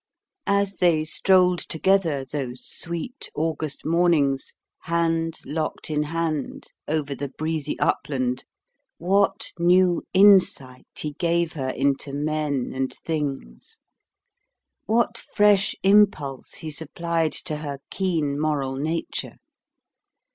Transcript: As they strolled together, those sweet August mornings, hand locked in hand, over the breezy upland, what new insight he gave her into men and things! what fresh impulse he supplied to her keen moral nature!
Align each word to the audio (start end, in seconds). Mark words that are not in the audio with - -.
As 0.47 0.77
they 0.77 1.03
strolled 1.03 1.59
together, 1.59 2.25
those 2.25 2.65
sweet 2.67 3.29
August 3.35 3.85
mornings, 3.85 4.55
hand 4.85 5.39
locked 5.45 5.91
in 5.91 6.01
hand, 6.01 6.71
over 6.87 7.13
the 7.13 7.29
breezy 7.29 7.77
upland, 7.79 8.45
what 8.97 9.51
new 9.59 10.01
insight 10.11 10.87
he 10.97 11.11
gave 11.13 11.53
her 11.53 11.69
into 11.69 12.13
men 12.13 12.71
and 12.73 12.91
things! 13.05 13.77
what 14.87 15.19
fresh 15.19 15.75
impulse 15.83 16.55
he 16.55 16.71
supplied 16.71 17.33
to 17.33 17.57
her 17.57 17.77
keen 17.91 18.39
moral 18.39 18.77
nature! 18.77 19.35